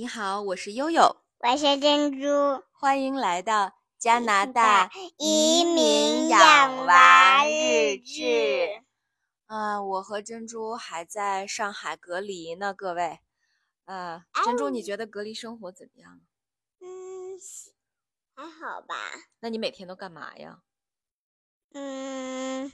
[0.00, 8.82] 你好，我是悠悠，我是珍珠，欢迎来到加拿大移民养娃日志。
[9.44, 13.20] 啊，我和珍珠还在上海隔离呢，各位。
[13.84, 16.22] 呃，珍珠，你觉得隔离生活怎么样？
[16.78, 17.38] 嗯，
[18.34, 18.94] 还好吧。
[19.40, 20.62] 那你每天都干嘛呀？
[21.74, 22.72] 嗯，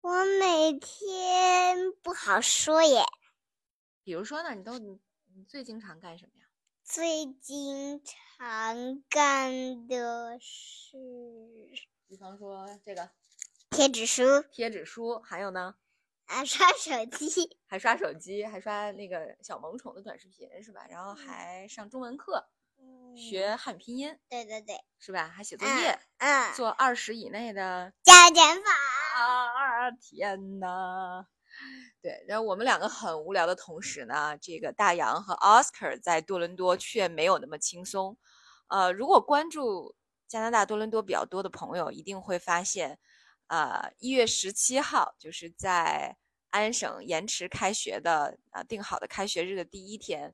[0.00, 3.04] 我每天不好说耶。
[4.02, 4.98] 比如说呢，你都你
[5.34, 6.45] 你最经常干什么呀？
[6.86, 10.96] 最经常干的事，
[12.06, 13.10] 比方说这个
[13.70, 15.74] 贴纸书，贴纸书，还有呢？
[16.26, 20.86] 啊，刷手机，还刷手机，还刷那个小萌宠的短视频是吧？
[20.88, 22.48] 然后还上中文课，
[23.16, 25.26] 学汉语拼音，对对对，是吧？
[25.26, 28.70] 还写作业，嗯，做二十以内的加减法
[29.20, 29.90] 啊！
[29.90, 31.26] 天呐！
[32.06, 38.16] 对，然后我们两个很无聊的同时呢，这个大洋和 Oscar 在多伦多却没有那么轻松。
[38.68, 39.96] 呃，如果关注
[40.28, 43.00] 加拿大多伦多比较多的朋友，一定会发现，
[43.48, 46.16] 呃，一月十七号就是在
[46.50, 50.32] 安省延迟开学的啊定好的开学日的第一天，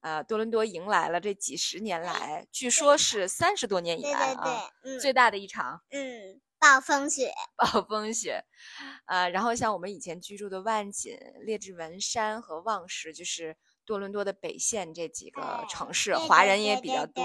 [0.00, 4.68] 呃，多伦多迎来了这几十年来，据说是三十多年以来啊
[5.00, 6.40] 最大的一场，嗯。
[6.64, 8.42] 暴风雪， 暴风雪，
[9.04, 17.22] 呃，然后像我们以前居住的万锦、列治文山和旺什，就是多伦多的北线这几个城市，华人也比较多。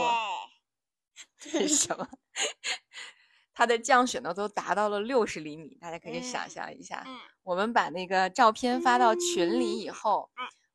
[1.38, 2.06] 这 是什么？
[3.56, 7.06] 它的降雪呢都达到了六十厘米，大家可以想象一下。
[7.44, 10.30] 我们把那个照片发到群里以后，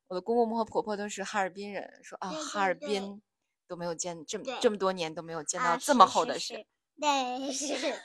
[0.07, 3.21] 我的公公和婆婆都是哈尔滨人，说啊，哈尔滨
[3.67, 6.65] 都没有见这么这么多年都没有见到这么厚的雪。
[6.99, 8.01] 对，是。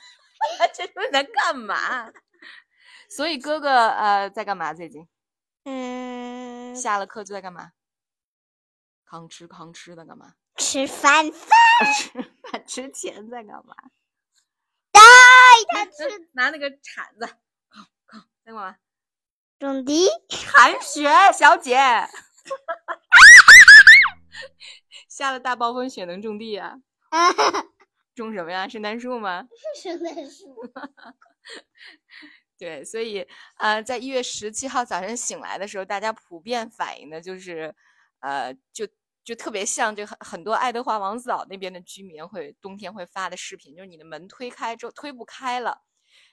[0.73, 2.11] 这都在干嘛？
[3.09, 4.73] 所以哥哥呃在干嘛？
[4.73, 5.07] 最近，
[5.65, 7.71] 嗯，下了课就在干嘛？
[9.07, 10.35] 吭哧吭哧的干嘛？
[10.57, 11.49] 吃饭饭。
[11.93, 12.09] 吃
[12.43, 13.75] 饭之前在干嘛？
[14.91, 15.01] 带
[15.69, 18.77] 他吃，拿那个铲子，吭吭在干嘛？
[19.59, 20.07] 种地。
[20.29, 21.77] 铲雪，小姐。
[25.07, 26.77] 下了大暴风雪能种地啊？
[28.21, 28.67] 种什么呀？
[28.67, 29.47] 圣诞树吗？
[29.81, 30.55] 圣诞树。
[32.57, 33.27] 对，所以
[33.57, 37.73] 呃，在一月十七号早晨醒来的时候，大家普遍反映的就是，
[38.19, 38.87] 呃，就
[39.23, 45.81] 就特别像这很很多爱德华王子岛那边的居民会冬天会发的视频，就是你的门推开之后推不开了，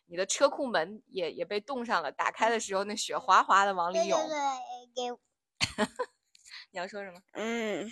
[0.07, 4.19] 你的车库门也也被冻上了，打开的时候那雪哗哗的往里涌。
[4.21, 4.37] 对对
[4.95, 5.19] 对，给。
[6.71, 7.19] 你要说什么？
[7.33, 7.91] 嗯。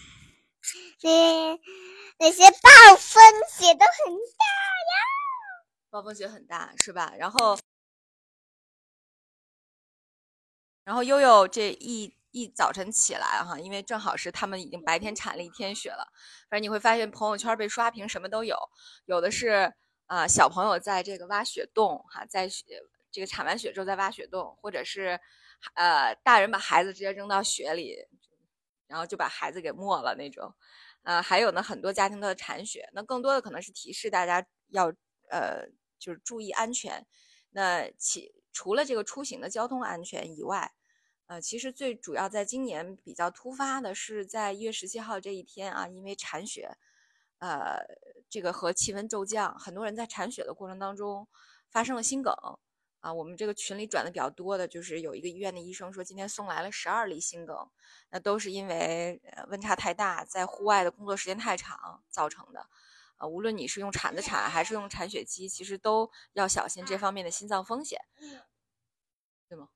[1.02, 1.56] 那
[2.18, 4.44] 那些暴风雪都很大
[4.90, 4.94] 呀，
[5.90, 7.12] 暴风雪很大是吧？
[7.18, 7.58] 然后，
[10.84, 16.10] 然后悠悠这一一早晨起来哈，因为正好是他们已经白天铲了一天雪了，
[16.48, 18.56] 反正你会发现朋友圈被刷屏什么都有，
[19.04, 19.74] 有的是
[20.06, 22.64] 啊小朋友在这个挖雪洞哈，在雪
[23.10, 25.20] 这个铲完雪之后在挖雪洞，或者是
[25.74, 28.08] 呃大人把孩子直接扔到雪里。
[28.88, 30.54] 然后就把孩子给没了那种，
[31.06, 34.92] 呃，还有呢，很多家庭的铲雪，那更多的可能是提示大家要
[35.30, 35.64] 呃，
[36.00, 37.06] 就是注意安全。
[37.50, 40.72] 那其除了这个出行的交通安全以外，
[41.26, 46.76] 呃，其实最主要在今年比较突发的是在一月十七号这一天啊，因为铲雪，
[47.38, 47.78] 呃，
[48.28, 51.28] 这个和气温骤降，很多人在铲雪的过程当中
[51.70, 52.34] 发生了心梗。
[53.06, 57.56] 啊，我们这个群里转的比较多的，就是有一个医院的医生说，今天送来了十二例心梗，
[58.10, 62.66] 那都是因为温差太大，在户外的工作时间太长造成的。
[63.18, 68.00] 啊，无论你是用铲子铲还是用铲雪机，其实都要小心这方面的心脏风险，
[69.48, 69.68] 对吗？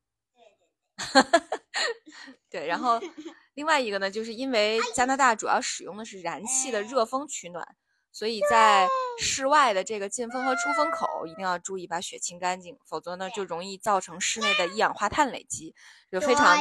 [1.07, 2.63] 对对对。
[2.63, 3.01] 对，然后
[3.55, 7.77] 另外一个呢，就是因为 加拿大主要使用的是燃气的热风取暖。
[8.13, 8.89] 所以在
[9.19, 15.75] 室外的这个进风和出风口一定要注意把雪清干净，否则呢就容易造成室内的一氧化碳累积，
[16.11, 16.59] 就非常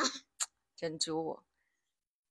[0.74, 1.42] 珍珠，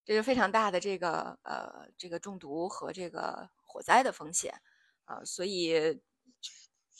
[0.05, 4.59] 这就非常大的这个呃这个中毒和这个火灾的风险
[5.05, 5.23] 啊。
[5.23, 5.99] 所以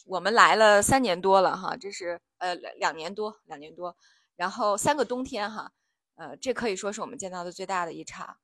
[0.05, 3.97] 我们来了三年多了哈，这是呃两两年多两年多，
[4.35, 5.71] 然后三个冬天哈，
[6.15, 8.37] 呃这可以说是我们见到的最大的一场，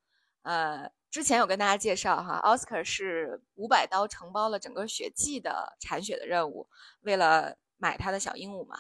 [0.44, 0.92] 呃。
[1.14, 6.68] 之前有跟大家介绍哈，奥斯卡是五百刀承包了整个雪季的铲雪的任务，
[7.02, 8.80] 为了买他的小鹦鹉嘛。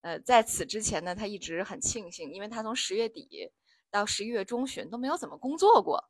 [0.00, 3.52] 呃，在此之前呢，他一直很庆幸，因为他从十月底
[3.90, 6.08] 到十一月中旬都没有怎么工作过，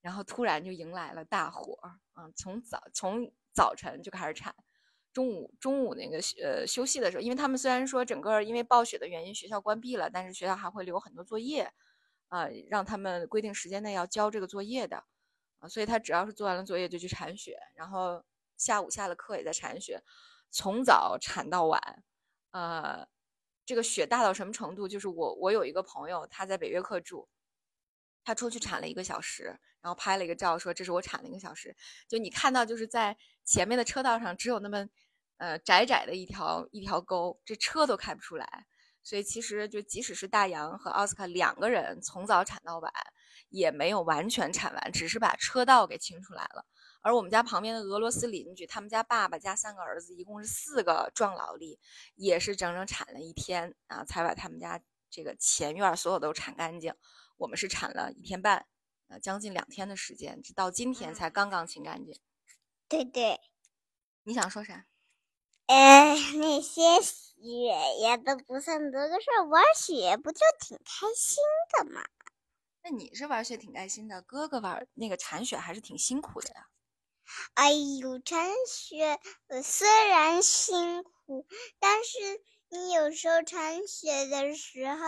[0.00, 2.30] 然后突然就迎来了大火啊！
[2.36, 4.54] 从早从早晨就开始铲，
[5.12, 11.72] 中午中午那个呃休息的时候，因为他们虽然说整个因为暴雪的原因学校关闭了，但是学校还会留很多作业。
[12.28, 15.04] 啊，让他们规定时间内要交这个作业的，
[15.68, 18.24] 所以他只要是做完了作业就去铲雪，然后
[18.56, 20.02] 下午下了课也在铲雪，
[20.50, 22.02] 从早铲到晚，
[22.50, 23.06] 呃，
[23.64, 24.88] 这个雪大到什么程度？
[24.88, 27.28] 就是我我有一个朋友他在北约克住，
[28.24, 31.76] 他出去铲了一个小时，然后拍了一个照说这是我铲了一个小时，
[32.08, 34.88] 就你看到就是在前面的车道上只有那么
[35.36, 38.66] 呃窄窄的一条一条沟，这车都开不出来。
[39.06, 42.92] 所以其实就即使是大洋和奥斯卡两个人从早铲到晚，
[43.50, 46.66] 也没有完全铲完，只是把车道给清出来了。
[47.02, 51.78] 而我们家旁边的俄罗斯邻居，他们家爸爸加三个儿子，一共是四个壮劳力，
[52.16, 56.92] 也是整整铲了一天啊，才把他们家这个前院所有都铲干净。
[57.36, 58.66] 我们是铲了一天半，
[59.06, 62.18] 呃，将近两天的时间，直到今天才刚刚清干净。
[62.88, 63.38] 对对，
[64.24, 64.86] 你想说啥？
[65.68, 67.40] 呃，那些雪
[68.02, 71.42] 呀都不算多个事儿，玩雪不就挺开心
[71.76, 72.02] 的嘛？
[72.84, 76.68] 那你是玩雪挺开心的，哥哥玩那个铲雪还是挺辛苦的呀。
[77.54, 79.18] 哎呦，铲雪
[79.64, 81.46] 虽然辛苦，
[81.80, 82.18] 但是
[82.68, 84.98] 你有时候铲雪的时候，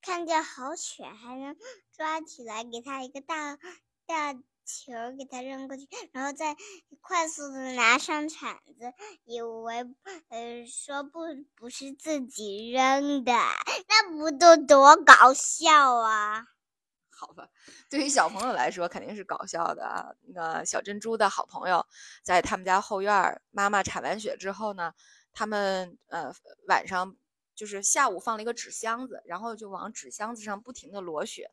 [0.00, 1.56] 看见好雪还能
[1.96, 3.58] 抓起来，给它一个大
[4.06, 4.34] 大。
[4.72, 6.56] 球给他扔过去，然后再
[7.00, 8.92] 快速的拿上铲子，
[9.24, 9.86] 以为
[10.28, 11.20] 呃说不
[11.54, 13.32] 不是自己扔的，
[13.88, 16.46] 那不都多搞笑啊！
[17.14, 17.48] 好吧，
[17.88, 20.10] 对于小朋友来说肯定是搞笑的啊。
[20.34, 21.86] 那小珍珠的好朋友
[22.22, 24.92] 在他们家后院，妈妈铲完雪之后呢，
[25.32, 26.34] 他们呃
[26.66, 27.14] 晚上
[27.54, 31.50] 就是下午放了一个纸箱子，然后就往纸箱子上不停的裸雪。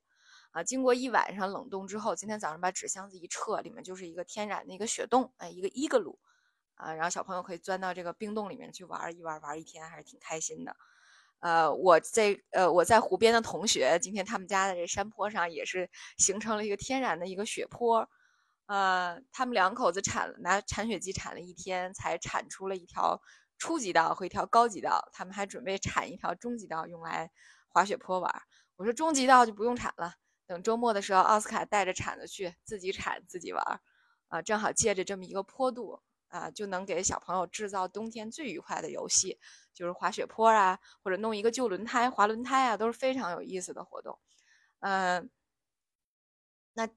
[0.51, 6.19] 啊，经过一晚上冷冻之后，今天早上把纸箱子一撤，里面就是一个天然的一个雪洞，哎，一个伊格鲁，
[6.75, 10.75] 啊，然后小朋友可以钻到这个冰洞里面去玩一玩，玩一天还是挺开心的。
[11.41, 18.09] 呃，我在呃我在湖边的同学，今天他们家的这山坡上也是形成了一个天然的一个雪坡，
[18.65, 23.21] 呃，他们两口子铲拿铲雪机铲了一天，才铲出了一条
[23.57, 27.29] 初级道和一条高级道，他们还准备铲一条中级道用来
[27.69, 28.41] 滑雪坡玩。
[28.75, 30.15] 我说中级道就不用铲了。
[30.49, 33.79] 等周末的时候，奥斯卡带着铲子去自己铲自己玩儿，
[34.29, 39.39] 啊，正好借着这么一个坡度啊，就能给小朋友制造冬天最愉快的游戏，
[39.75, 44.17] 就是滑雪坡啊，或者弄一个旧轮胎滑轮胎啊，都是非常有意思的活动。
[44.79, 45.29] 嗯，
[46.73, 46.89] 那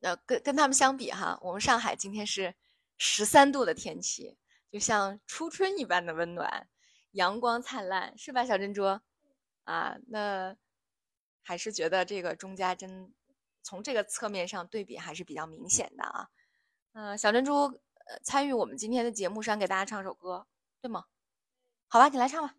[0.00, 2.52] 那跟跟他们相比哈，我们上海今天是
[2.98, 4.36] 十三度的天气，
[4.72, 6.68] 就像初春一般的温暖，
[7.12, 8.98] 阳光灿烂，是吧，小珍珠？
[9.62, 10.56] 啊，那。
[11.42, 13.12] 还是觉得这个钟家真
[13.62, 16.30] 从这个侧面上对比还是比较明显的啊。
[16.92, 20.46] 嗯，小珍珠呃参与我们今天的节目，想给大家唱首歌，
[20.80, 21.04] 对吗？
[21.88, 22.54] 好吧，你来唱吧，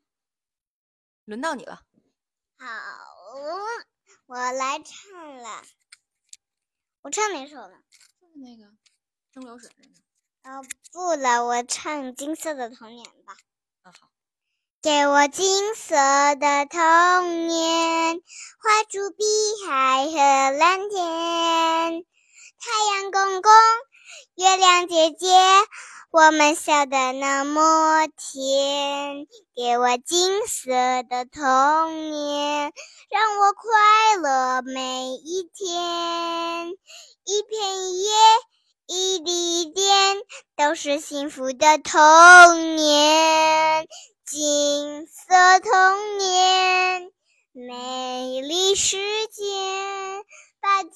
[1.25, 1.83] 轮到你了。
[2.57, 2.67] 好，
[4.27, 5.63] 我来唱了。
[7.01, 7.83] 我唱哪首呢？
[8.21, 8.71] 就是那个
[9.31, 10.59] 蒸馏水那个。
[10.59, 13.37] 哦，不了，我唱《金色的童年》吧。
[13.81, 14.12] 啊，好。
[14.83, 18.21] 给我金色的童年，
[18.61, 19.23] 画出碧
[19.65, 22.03] 海和蓝天。
[22.59, 23.49] 太阳公公，
[24.35, 25.29] 月亮姐姐，
[26.11, 29.25] 我们笑得那么甜。
[29.55, 32.73] 给我金色的童年，
[33.09, 36.71] 让我快乐每一天。
[37.23, 38.11] 一片一叶，
[38.87, 40.17] 一滴一点，
[40.57, 43.87] 都是幸福的童年。
[45.59, 47.11] 童年，
[47.51, 49.43] 美丽世界，
[50.59, 50.93] 把天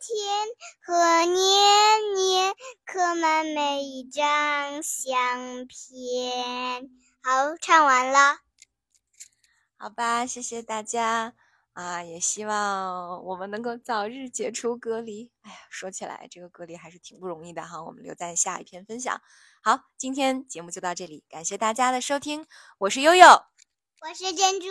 [0.00, 0.46] 天
[0.82, 6.90] 和年年刻满每一张相片。
[7.22, 8.38] 好，唱完了。
[9.78, 11.34] 好吧，谢谢大家
[11.72, 12.02] 啊！
[12.02, 15.30] 也希望我们能够早日解除隔离。
[15.40, 17.82] 哎呀，说起来这个隔离还是挺不容易的哈。
[17.82, 19.22] 我们留在下一篇分享。
[19.62, 22.46] 好，今天节目就到这里，感谢大家的收听，
[22.78, 23.26] 我是悠悠，
[24.02, 24.66] 我是珍珠。